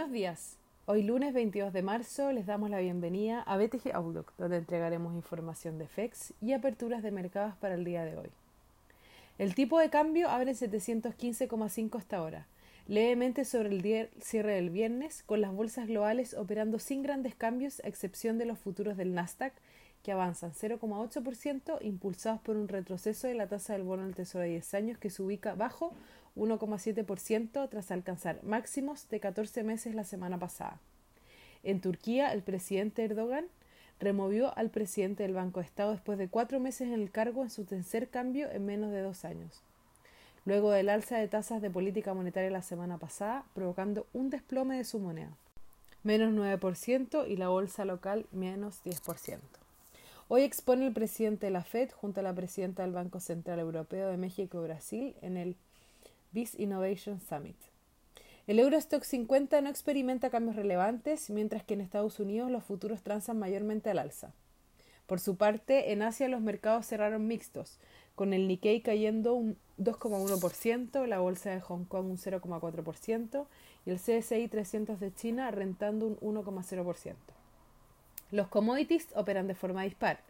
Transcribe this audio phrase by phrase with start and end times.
[0.00, 0.56] Buenos días.
[0.86, 5.76] Hoy lunes 22 de marzo les damos la bienvenida a BTG Outlook, donde entregaremos información
[5.76, 8.30] de FEX y aperturas de mercados para el día de hoy.
[9.36, 12.46] El tipo de cambio abre en 715,5 hasta ahora,
[12.88, 17.88] levemente sobre el cierre del viernes, con las bolsas globales operando sin grandes cambios a
[17.88, 19.52] excepción de los futuros del Nasdaq,
[20.02, 24.50] que avanzan 0,8%, impulsados por un retroceso de la tasa del bono del Tesoro de
[24.52, 25.92] 10 años que se ubica bajo
[26.36, 30.80] 1,7% tras alcanzar máximos de 14 meses la semana pasada.
[31.62, 33.46] En Turquía, el presidente Erdogan
[33.98, 37.50] removió al presidente del Banco de Estado después de cuatro meses en el cargo en
[37.50, 39.62] su tercer cambio en menos de dos años,
[40.46, 44.84] luego del alza de tasas de política monetaria la semana pasada, provocando un desplome de
[44.84, 45.36] su moneda,
[46.02, 49.38] menos 9% y la bolsa local menos 10%.
[50.28, 54.08] Hoy expone el presidente de la Fed junto a la presidenta del Banco Central Europeo
[54.08, 55.56] de México y Brasil en el
[56.32, 57.56] BIS Innovation Summit.
[58.46, 63.38] El Eurostock 50 no experimenta cambios relevantes, mientras que en Estados Unidos los futuros transan
[63.38, 64.32] mayormente al alza.
[65.06, 67.78] Por su parte, en Asia los mercados cerraron mixtos,
[68.14, 73.46] con el Nikkei cayendo un 2,1%, la bolsa de Hong Kong un 0,4%
[73.86, 77.14] y el CSI 300 de China rentando un 1,0%.
[78.30, 80.20] Los commodities operan de forma dispar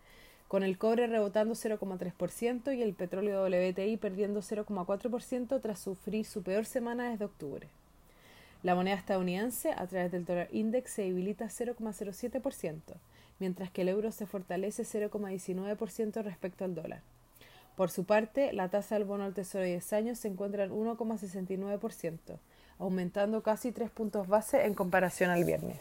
[0.50, 6.64] con el cobre rebotando 0,3% y el petróleo WTI perdiendo 0,4% tras sufrir su peor
[6.64, 7.68] semana desde octubre.
[8.64, 12.80] La moneda estadounidense, a través del dólar index, se debilita 0,07%,
[13.38, 17.00] mientras que el euro se fortalece 0,19% respecto al dólar.
[17.76, 20.72] Por su parte, la tasa del bono al tesoro de 10 años se encuentra en
[20.72, 22.18] 1,69%,
[22.80, 25.78] aumentando casi 3 puntos base en comparación al viernes.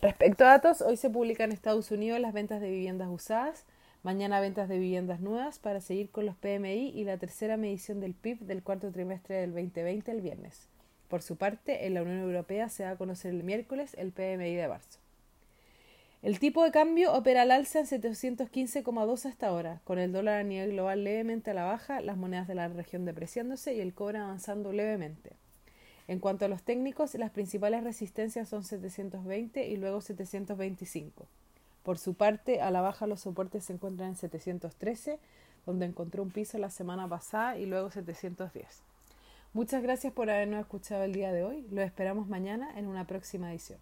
[0.00, 3.66] Respecto a datos, hoy se publican en Estados Unidos las ventas de viviendas usadas,
[4.04, 8.12] Mañana ventas de viviendas nuevas para seguir con los PMI y la tercera medición del
[8.12, 10.68] PIB del cuarto trimestre del 2020 el viernes.
[11.08, 14.56] Por su parte, en la Unión Europea se va a conocer el miércoles el PMI
[14.56, 14.98] de marzo.
[16.20, 20.44] El tipo de cambio opera al alza en 715,2 hasta ahora, con el dólar a
[20.44, 24.18] nivel global levemente a la baja, las monedas de la región depreciándose y el cobre
[24.18, 25.30] avanzando levemente.
[26.08, 31.26] En cuanto a los técnicos, las principales resistencias son 720 y luego 725.
[31.84, 35.20] Por su parte, a la baja los soportes se encuentran en 713,
[35.66, 38.82] donde encontró un piso la semana pasada y luego 710.
[39.52, 41.66] Muchas gracias por habernos escuchado el día de hoy.
[41.70, 43.78] Lo esperamos mañana en una próxima edición.